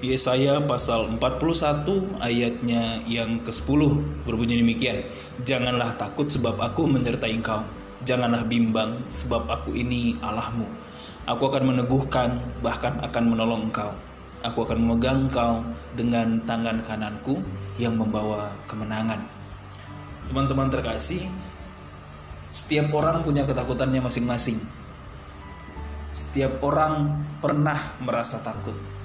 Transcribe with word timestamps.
Yesaya 0.00 0.64
pasal 0.64 1.12
41 1.20 1.84
ayatnya 2.24 3.04
yang 3.04 3.44
ke-10 3.44 4.00
berbunyi 4.24 4.56
demikian. 4.56 5.04
Janganlah 5.44 5.92
takut 6.00 6.24
sebab 6.24 6.56
aku 6.56 6.88
menyertai 6.88 7.36
engkau. 7.36 7.60
Janganlah 8.08 8.48
bimbang 8.48 9.04
sebab 9.12 9.44
aku 9.52 9.76
ini 9.76 10.16
Allahmu. 10.24 10.64
Aku 11.28 11.52
akan 11.52 11.68
meneguhkan 11.68 12.40
bahkan 12.64 12.96
akan 13.04 13.24
menolong 13.28 13.68
engkau. 13.68 13.92
Aku 14.40 14.64
akan 14.64 14.80
memegang 14.80 15.28
engkau 15.28 15.60
dengan 15.92 16.40
tangan 16.48 16.80
kananku 16.80 17.44
yang 17.76 18.00
membawa 18.00 18.56
kemenangan. 18.64 19.20
Teman-teman 20.32 20.72
terkasih, 20.72 21.28
setiap 22.48 22.88
orang 22.96 23.20
punya 23.20 23.44
ketakutannya 23.44 24.00
masing-masing. 24.00 24.56
Setiap 26.16 26.64
orang 26.64 27.20
pernah 27.44 27.76
merasa 28.00 28.40
takut 28.40 28.99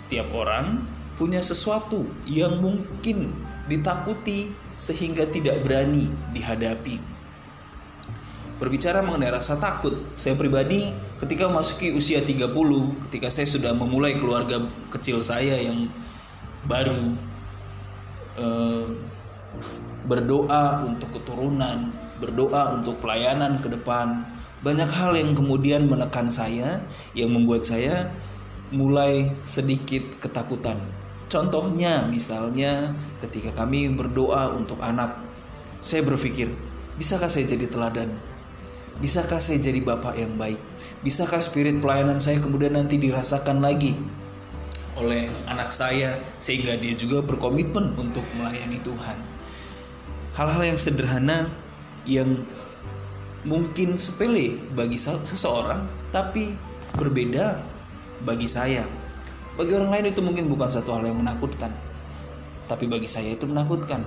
setiap 0.00 0.32
orang 0.32 0.88
punya 1.20 1.44
sesuatu 1.44 2.08
yang 2.24 2.64
mungkin 2.64 3.36
ditakuti 3.68 4.56
sehingga 4.72 5.28
tidak 5.28 5.60
berani 5.60 6.08
dihadapi. 6.32 6.96
Berbicara 8.56 9.00
mengenai 9.04 9.32
rasa 9.32 9.56
takut, 9.56 10.12
saya 10.16 10.36
pribadi 10.36 10.92
ketika 11.20 11.48
memasuki 11.48 11.92
usia 11.92 12.20
30, 12.20 12.52
ketika 13.08 13.28
saya 13.32 13.48
sudah 13.48 13.72
memulai 13.72 14.16
keluarga 14.16 14.60
kecil 14.92 15.24
saya 15.24 15.56
yang 15.60 15.88
baru 16.64 17.16
eh, 18.36 18.84
berdoa 20.04 20.84
untuk 20.84 21.20
keturunan, 21.20 21.92
berdoa 22.20 22.76
untuk 22.76 23.00
pelayanan 23.00 23.60
ke 23.64 23.72
depan, 23.72 24.28
banyak 24.60 24.88
hal 24.92 25.16
yang 25.16 25.32
kemudian 25.32 25.88
menekan 25.88 26.28
saya 26.28 26.84
yang 27.16 27.32
membuat 27.32 27.64
saya 27.64 28.12
mulai 28.70 29.34
sedikit 29.42 30.22
ketakutan. 30.22 30.78
Contohnya 31.30 32.06
misalnya 32.10 32.94
ketika 33.22 33.54
kami 33.54 33.86
berdoa 33.90 34.50
untuk 34.50 34.82
anak, 34.82 35.14
saya 35.78 36.02
berpikir, 36.02 36.50
bisakah 36.98 37.30
saya 37.30 37.46
jadi 37.46 37.70
teladan? 37.70 38.10
Bisakah 38.98 39.38
saya 39.38 39.56
jadi 39.62 39.78
bapak 39.80 40.18
yang 40.18 40.34
baik? 40.34 40.58
Bisakah 41.06 41.38
spirit 41.38 41.78
pelayanan 41.78 42.18
saya 42.18 42.42
kemudian 42.42 42.74
nanti 42.76 42.98
dirasakan 42.98 43.62
lagi 43.62 43.96
oleh 44.98 45.30
anak 45.48 45.72
saya 45.72 46.20
sehingga 46.36 46.76
dia 46.76 46.92
juga 46.92 47.24
berkomitmen 47.24 47.96
untuk 47.96 48.26
melayani 48.36 48.76
Tuhan? 48.82 49.18
Hal-hal 50.36 50.62
yang 50.74 50.78
sederhana 50.78 51.48
yang 52.04 52.44
mungkin 53.46 53.96
sepele 53.96 54.60
bagi 54.76 55.00
seseorang 55.00 55.88
tapi 56.12 56.52
berbeda 57.00 57.56
bagi 58.24 58.48
saya. 58.48 58.84
Bagi 59.56 59.76
orang 59.76 59.90
lain 59.92 60.06
itu 60.12 60.20
mungkin 60.24 60.48
bukan 60.48 60.72
satu 60.72 60.96
hal 60.96 61.04
yang 61.04 61.20
menakutkan. 61.20 61.72
Tapi 62.70 62.86
bagi 62.86 63.10
saya 63.10 63.34
itu 63.34 63.44
menakutkan. 63.44 64.00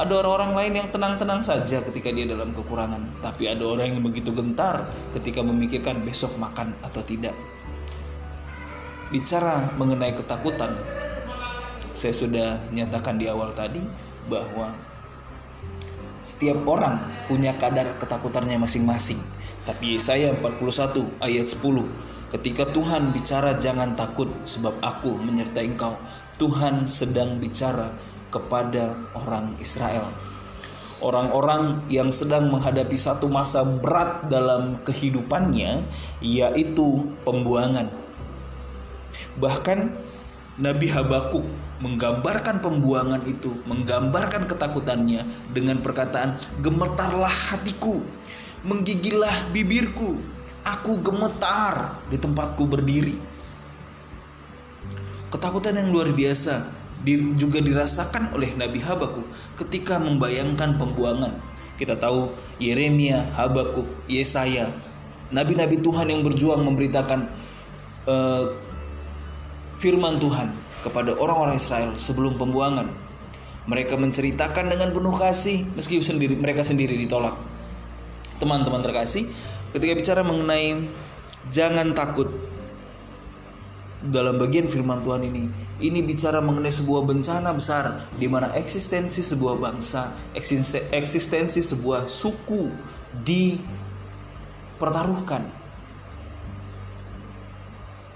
Ada 0.00 0.22
orang-orang 0.22 0.52
lain 0.56 0.72
yang 0.80 0.88
tenang-tenang 0.88 1.42
saja 1.42 1.82
ketika 1.84 2.08
dia 2.14 2.24
dalam 2.24 2.54
kekurangan, 2.54 3.04
tapi 3.20 3.50
ada 3.50 3.60
orang 3.66 3.96
yang 3.96 4.00
begitu 4.00 4.30
gentar 4.32 4.88
ketika 5.12 5.42
memikirkan 5.42 6.00
besok 6.06 6.32
makan 6.40 6.72
atau 6.80 7.02
tidak. 7.04 7.34
Bicara 9.10 9.74
mengenai 9.76 10.14
ketakutan, 10.14 10.72
saya 11.90 12.14
sudah 12.14 12.62
nyatakan 12.70 13.18
di 13.18 13.26
awal 13.26 13.50
tadi 13.52 13.82
bahwa 14.30 14.72
setiap 16.22 16.62
orang 16.68 17.00
punya 17.26 17.56
kadar 17.58 17.96
ketakutannya 17.98 18.60
masing-masing. 18.62 19.18
Tapi 19.70 20.02
saya 20.02 20.34
41 20.34 21.22
ayat 21.22 21.46
10 21.46 21.62
Ketika 22.30 22.66
Tuhan 22.74 23.14
bicara 23.14 23.54
jangan 23.54 23.94
takut 23.94 24.26
sebab 24.42 24.74
aku 24.82 25.18
menyertai 25.18 25.70
engkau. 25.70 25.94
Tuhan 26.42 26.90
sedang 26.90 27.38
bicara 27.38 27.94
kepada 28.34 28.98
orang 29.14 29.54
Israel. 29.62 30.06
Orang-orang 30.98 31.86
yang 31.86 32.10
sedang 32.10 32.50
menghadapi 32.50 32.98
satu 32.98 33.30
masa 33.30 33.62
berat 33.62 34.26
dalam 34.26 34.78
kehidupannya 34.82 35.86
yaitu 36.18 37.06
pembuangan. 37.22 37.90
Bahkan 39.38 39.78
Nabi 40.58 40.86
Habakuk 40.86 41.46
menggambarkan 41.80 42.60
pembuangan 42.60 43.24
itu, 43.24 43.58
menggambarkan 43.64 44.44
ketakutannya 44.44 45.24
dengan 45.50 45.80
perkataan 45.80 46.36
gemetarlah 46.60 47.32
hatiku, 47.32 48.04
menggigillah 48.64 49.52
bibirku, 49.52 50.20
Aku 50.60 51.00
gemetar 51.00 51.96
di 52.12 52.20
tempatku 52.20 52.68
berdiri. 52.68 53.16
Ketakutan 55.32 55.80
yang 55.80 55.88
luar 55.88 56.12
biasa 56.12 56.68
juga 57.40 57.64
dirasakan 57.64 58.36
oleh 58.36 58.52
Nabi 58.60 58.76
Habakuk 58.84 59.24
ketika 59.56 59.96
membayangkan 59.96 60.76
pembuangan. 60.76 61.32
Kita 61.80 61.96
tahu 61.96 62.36
Yeremia, 62.60 63.32
Habakuk, 63.40 63.88
Yesaya, 64.04 64.68
nabi-nabi 65.32 65.80
Tuhan 65.80 66.12
yang 66.12 66.20
berjuang 66.20 66.60
memberitakan 66.60 67.32
uh, 68.04 68.52
firman 69.80 70.20
Tuhan 70.20 70.52
kepada 70.84 71.16
orang-orang 71.16 71.56
Israel 71.56 71.96
sebelum 71.96 72.36
pembuangan. 72.36 72.92
Mereka 73.64 73.96
menceritakan 73.96 74.68
dengan 74.68 74.92
penuh 74.92 75.16
kasih 75.16 75.64
meski 75.72 76.04
sendiri 76.04 76.36
mereka 76.36 76.60
sendiri 76.60 77.00
ditolak. 77.00 77.49
Teman-teman 78.40 78.80
terkasih, 78.80 79.28
ketika 79.76 79.92
bicara 79.92 80.24
mengenai 80.24 80.88
jangan 81.52 81.92
takut 81.92 82.32
dalam 84.00 84.40
bagian 84.40 84.64
firman 84.64 85.04
Tuhan 85.04 85.28
ini 85.28 85.52
ini 85.84 86.00
bicara 86.00 86.40
mengenai 86.40 86.72
sebuah 86.72 87.04
bencana 87.04 87.52
besar 87.52 88.08
di 88.16 88.24
mana 88.32 88.48
eksistensi 88.56 89.20
sebuah 89.20 89.60
bangsa 89.60 90.16
eksistensi 90.96 91.60
sebuah 91.60 92.08
suku 92.08 92.72
dipertaruhkan 93.20 95.59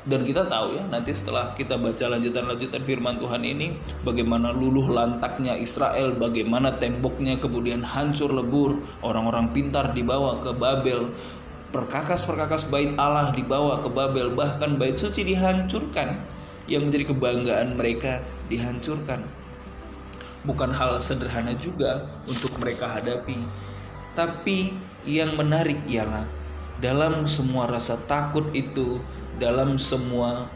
dan 0.05 0.21
kita 0.21 0.45
tahu 0.45 0.77
ya 0.77 0.85
nanti 0.93 1.17
setelah 1.17 1.57
kita 1.57 1.81
baca 1.81 2.13
lanjutan-lanjutan 2.13 2.85
firman 2.85 3.17
Tuhan 3.17 3.41
ini 3.41 3.81
bagaimana 4.05 4.53
luluh 4.53 4.85
lantaknya 4.93 5.57
Israel 5.57 6.13
bagaimana 6.13 6.77
temboknya 6.77 7.41
kemudian 7.41 7.81
hancur 7.81 8.29
lebur 8.29 8.85
orang-orang 9.01 9.49
pintar 9.57 9.97
dibawa 9.97 10.45
ke 10.45 10.53
Babel 10.53 11.09
perkakas-perkakas 11.75 12.71
bait 12.71 12.95
Allah 12.95 13.35
dibawa 13.35 13.83
ke 13.83 13.91
Babel 13.91 14.31
bahkan 14.31 14.79
bait 14.79 14.95
suci 14.95 15.27
dihancurkan. 15.27 16.23
Yang 16.65 16.83
menjadi 16.89 17.05
kebanggaan 17.13 17.69
mereka 17.77 18.25
dihancurkan. 18.49 19.21
Bukan 20.49 20.73
hal 20.73 20.97
sederhana 20.97 21.53
juga 21.61 22.09
untuk 22.25 22.57
mereka 22.57 22.89
hadapi. 22.89 23.37
Tapi 24.17 24.73
yang 25.05 25.37
menarik 25.37 25.77
ialah 25.85 26.25
dalam 26.83 27.27
semua 27.27 27.71
rasa 27.71 27.99
takut 28.07 28.51
itu 28.55 28.99
dalam 29.39 29.79
semua 29.79 30.51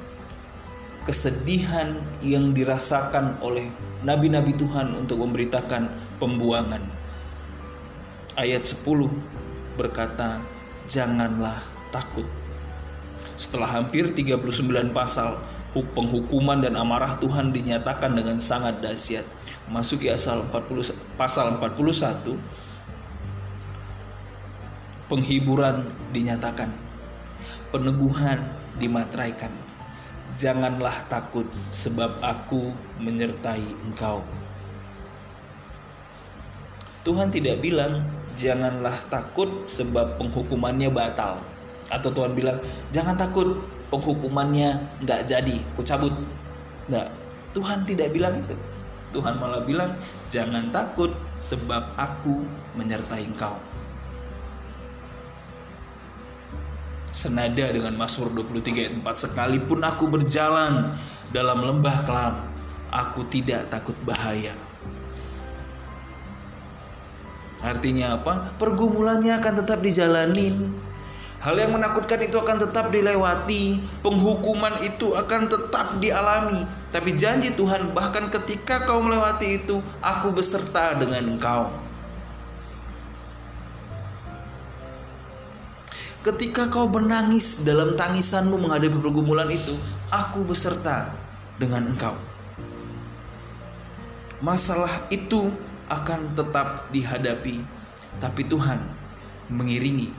kesedihan 1.07 1.99
yang 2.21 2.53
dirasakan 2.53 3.39
oleh 3.41 3.71
nabi-nabi 4.05 4.55
Tuhan 4.55 4.95
untuk 4.99 5.25
memberitakan 5.25 5.89
pembuangan 6.21 6.83
ayat 8.39 8.63
10 8.63 9.11
berkata 9.75 10.39
janganlah 10.87 11.59
takut. 11.91 12.27
Setelah 13.35 13.71
hampir 13.83 14.15
39 14.15 14.95
pasal, 14.95 15.43
penghukuman 15.75 16.59
dan 16.59 16.75
amarah 16.75 17.19
Tuhan 17.23 17.55
dinyatakan 17.55 18.15
dengan 18.15 18.39
sangat 18.43 18.83
dahsyat. 18.83 19.23
Masuki 19.71 20.11
asal 20.11 20.43
40 20.49 20.95
pasal 21.15 21.59
41 21.61 22.35
penghiburan 25.09 25.89
dinyatakan. 26.13 26.71
Peneguhan 27.69 28.41
dimatraikan. 28.77 29.53
Janganlah 30.39 30.95
takut 31.11 31.49
sebab 31.75 32.23
aku 32.23 32.71
menyertai 33.03 33.65
engkau. 33.89 34.23
Tuhan 37.03 37.33
tidak 37.33 37.65
bilang 37.65 38.07
janganlah 38.39 38.95
takut 39.09 39.67
sebab 39.67 40.21
penghukumannya 40.21 40.93
batal. 40.93 41.43
Atau 41.89 42.13
Tuhan 42.13 42.37
bilang 42.37 42.61
jangan 42.93 43.17
takut 43.17 43.59
penghukumannya 43.89 45.03
nggak 45.03 45.25
jadi, 45.25 45.57
ku 45.75 45.83
cabut. 45.83 46.13
Nggak, 46.87 47.09
Tuhan 47.57 47.83
tidak 47.89 48.13
bilang 48.13 48.37
itu. 48.37 48.55
Tuhan 49.09 49.41
malah 49.41 49.65
bilang 49.65 49.97
jangan 50.29 50.69
takut 50.69 51.17
sebab 51.41 51.97
aku 51.97 52.45
menyertai 52.77 53.25
engkau. 53.25 53.57
Senada 57.09 57.67
dengan 57.73 57.97
Mazmur 57.97 58.31
23 58.33 58.85
ayat 58.85 58.95
4 59.01 59.25
Sekalipun 59.29 59.81
aku 59.85 60.05
berjalan 60.09 60.97
dalam 61.33 61.65
lembah 61.65 62.05
kelam 62.05 62.35
Aku 62.89 63.25
tidak 63.29 63.69
takut 63.73 63.97
bahaya 64.05 64.53
Artinya 67.59 68.15
apa? 68.15 68.55
Pergumulannya 68.55 69.35
akan 69.35 69.55
tetap 69.63 69.83
dijalanin. 69.83 70.79
Hal 71.39 71.55
yang 71.55 71.71
menakutkan 71.71 72.19
itu 72.19 72.35
akan 72.35 72.59
tetap 72.59 72.91
dilewati, 72.91 73.79
penghukuman 74.03 74.83
itu 74.83 75.15
akan 75.15 75.47
tetap 75.47 75.99
dialami. 76.03 76.67
Tapi 76.91 77.15
janji 77.15 77.55
Tuhan, 77.55 77.95
bahkan 77.95 78.27
ketika 78.27 78.83
kau 78.83 78.99
melewati 78.99 79.63
itu, 79.63 79.79
aku 80.03 80.35
beserta 80.35 80.99
dengan 80.99 81.39
engkau. 81.39 81.71
Ketika 86.29 86.69
kau 86.69 86.85
menangis 86.93 87.65
dalam 87.65 87.97
tangisanmu 87.97 88.61
menghadapi 88.61 89.01
pergumulan 89.01 89.49
itu, 89.49 89.73
aku 90.13 90.45
beserta 90.45 91.09
dengan 91.57 91.89
engkau. 91.89 92.13
Masalah 94.45 95.09
itu 95.09 95.49
akan 95.89 96.37
tetap 96.37 96.93
dihadapi, 96.93 97.65
tapi 98.21 98.45
Tuhan 98.45 98.77
mengiringi 99.49 100.13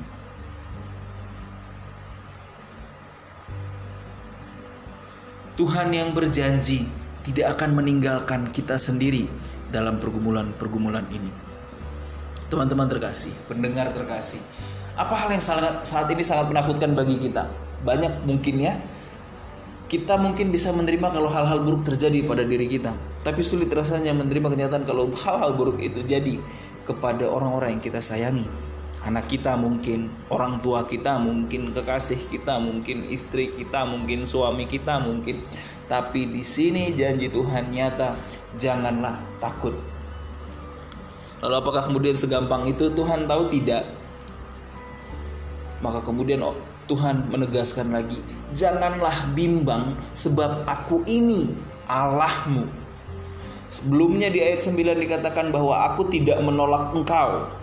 Tuhan 5.62 5.94
yang 5.94 6.16
berjanji 6.18 6.90
tidak 7.22 7.60
akan 7.60 7.84
meninggalkan 7.84 8.50
kita 8.50 8.82
sendiri 8.82 9.30
dalam 9.70 10.02
pergumulan-pergumulan 10.02 11.04
ini. 11.14 11.30
Teman-teman 12.48 12.88
terkasih, 12.88 13.36
pendengar 13.46 13.92
terkasih, 13.92 14.40
apa 14.95 15.13
hal 15.13 15.30
yang 15.33 15.44
sangat, 15.44 15.83
saat 15.86 16.07
ini 16.09 16.24
sangat 16.24 16.50
menakutkan 16.50 16.95
bagi 16.97 17.18
kita? 17.18 17.45
Banyak 17.86 18.25
mungkin 18.25 18.56
ya. 18.62 18.74
Kita 19.89 20.21
mungkin 20.21 20.53
bisa 20.53 20.69
menerima 20.69 21.09
kalau 21.09 21.25
hal-hal 21.25 21.65
buruk 21.65 21.81
terjadi 21.81 22.21
pada 22.21 22.45
diri 22.45 22.69
kita, 22.69 22.94
tapi 23.25 23.41
sulit 23.41 23.74
rasanya 23.74 24.13
menerima 24.13 24.53
kenyataan 24.53 24.86
kalau 24.86 25.09
hal-hal 25.09 25.57
buruk 25.57 25.81
itu 25.81 26.06
jadi 26.06 26.38
kepada 26.86 27.25
orang-orang 27.25 27.74
yang 27.74 27.81
kita 27.81 27.97
sayangi 27.97 28.45
anak 29.06 29.31
kita 29.31 29.56
mungkin, 29.56 30.12
orang 30.27 30.59
tua 30.59 30.83
kita 30.83 31.15
mungkin, 31.21 31.71
kekasih 31.71 32.19
kita 32.27 32.59
mungkin, 32.59 33.07
istri 33.07 33.51
kita 33.56 33.88
mungkin, 33.88 34.27
suami 34.27 34.68
kita 34.68 35.00
mungkin. 35.00 35.44
Tapi 35.88 36.30
di 36.30 36.44
sini 36.45 36.94
janji 36.94 37.31
Tuhan 37.31 37.71
nyata, 37.74 38.13
janganlah 38.59 39.18
takut. 39.41 39.74
Lalu 41.39 41.56
apakah 41.56 41.88
kemudian 41.88 42.19
segampang 42.19 42.68
itu 42.68 42.91
Tuhan 42.91 43.25
tahu 43.25 43.47
tidak? 43.47 43.88
Maka 45.80 46.04
kemudian 46.04 46.44
oh, 46.44 46.58
Tuhan 46.92 47.30
menegaskan 47.31 47.94
lagi, 47.94 48.20
janganlah 48.52 49.31
bimbang 49.38 49.96
sebab 50.12 50.68
aku 50.68 51.06
ini 51.08 51.56
Allahmu. 51.88 52.68
Sebelumnya 53.70 54.34
di 54.34 54.42
ayat 54.42 54.66
9 54.66 54.98
dikatakan 54.98 55.54
bahwa 55.54 55.94
aku 55.94 56.10
tidak 56.10 56.42
menolak 56.42 56.90
engkau 56.98 57.60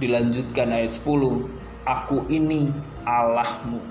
Dilanjutkan 0.00 0.72
ayat 0.72 0.96
10, 0.96 1.44
Aku 1.84 2.24
ini 2.32 2.72
Allahmu. 3.04 3.84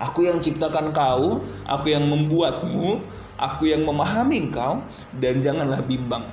Aku 0.00 0.24
yang 0.24 0.40
ciptakan 0.40 0.96
kau, 0.96 1.44
aku 1.68 1.92
yang 1.92 2.08
membuatmu, 2.08 3.04
aku 3.36 3.68
yang 3.68 3.84
memahami 3.84 4.48
engkau, 4.48 4.80
dan 5.20 5.44
janganlah 5.44 5.84
bimbang. 5.84 6.24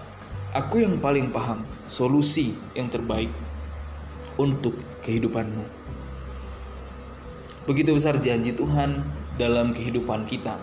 Aku 0.56 0.80
yang 0.80 1.04
paling 1.04 1.36
paham 1.36 1.68
solusi 1.84 2.56
yang 2.80 2.88
terbaik 2.88 3.28
untuk 4.40 4.80
kehidupanmu. 5.04 5.83
Begitu 7.64 7.96
besar 7.96 8.20
janji 8.20 8.52
Tuhan 8.52 9.08
dalam 9.40 9.72
kehidupan 9.72 10.28
kita. 10.28 10.60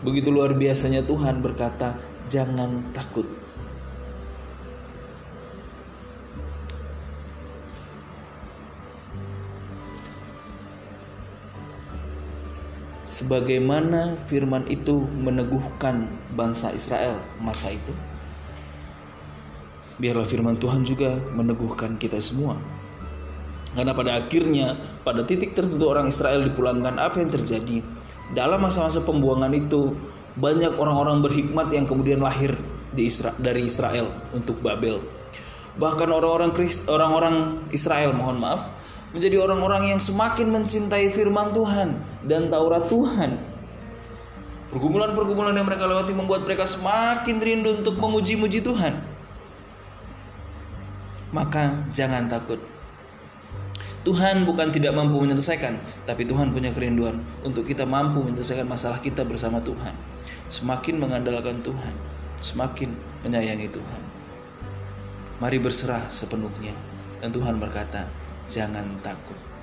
Begitu 0.00 0.32
luar 0.32 0.56
biasanya 0.56 1.04
Tuhan 1.04 1.44
berkata, 1.44 1.96
"Jangan 2.28 2.92
takut, 2.96 3.28
sebagaimana 13.14 14.18
firman 14.26 14.66
itu 14.66 15.06
meneguhkan 15.06 16.10
bangsa 16.34 16.74
Israel 16.74 17.22
masa 17.38 17.70
itu. 17.70 17.94
Biarlah 20.02 20.26
firman 20.26 20.58
Tuhan 20.58 20.82
juga 20.82 21.14
meneguhkan 21.30 21.94
kita 21.94 22.18
semua. 22.18 22.58
Karena 23.74 23.90
pada 23.90 24.14
akhirnya, 24.22 24.78
pada 25.02 25.26
titik 25.26 25.58
tertentu 25.58 25.90
orang 25.90 26.06
Israel 26.06 26.46
dipulangkan, 26.46 26.94
apa 26.96 27.18
yang 27.18 27.30
terjadi? 27.30 27.82
Dalam 28.30 28.62
masa-masa 28.62 29.02
pembuangan 29.02 29.50
itu, 29.50 29.98
banyak 30.38 30.78
orang-orang 30.78 31.22
berhikmat 31.22 31.70
yang 31.74 31.86
kemudian 31.86 32.22
lahir 32.22 32.54
di 32.94 33.10
Isra 33.10 33.34
dari 33.34 33.66
Israel 33.66 34.14
untuk 34.30 34.62
Babel. 34.62 35.02
Bahkan 35.74 36.06
orang-orang 36.06 36.54
orang-orang 36.86 37.34
Israel, 37.74 38.14
mohon 38.14 38.38
maaf, 38.38 38.70
menjadi 39.10 39.42
orang-orang 39.42 39.94
yang 39.94 40.00
semakin 40.02 40.50
mencintai 40.54 41.10
firman 41.10 41.50
Tuhan 41.50 41.98
dan 42.26 42.50
Taurat 42.50 42.86
Tuhan. 42.86 43.38
Pergumulan-pergumulan 44.74 45.54
yang 45.54 45.70
mereka 45.70 45.86
lewati 45.86 46.14
membuat 46.14 46.46
mereka 46.46 46.66
semakin 46.66 47.38
rindu 47.38 47.78
untuk 47.78 47.94
memuji-muji 47.98 48.58
Tuhan. 48.58 48.98
Maka 51.30 51.86
jangan 51.94 52.26
takut. 52.26 52.73
Tuhan 54.04 54.44
bukan 54.44 54.68
tidak 54.68 54.92
mampu 54.92 55.16
menyelesaikan, 55.16 55.80
tapi 56.04 56.28
Tuhan 56.28 56.52
punya 56.52 56.68
kerinduan 56.76 57.24
untuk 57.40 57.64
kita 57.64 57.88
mampu 57.88 58.20
menyelesaikan 58.20 58.68
masalah 58.68 59.00
kita 59.00 59.24
bersama 59.24 59.64
Tuhan. 59.64 59.96
Semakin 60.52 61.00
mengandalkan 61.00 61.64
Tuhan, 61.64 61.96
semakin 62.36 62.92
menyayangi 63.24 63.72
Tuhan. 63.72 64.02
Mari 65.40 65.56
berserah 65.56 66.04
sepenuhnya. 66.12 66.76
Dan 67.24 67.32
Tuhan 67.32 67.56
berkata, 67.56 68.04
jangan 68.44 68.84
takut. 69.00 69.53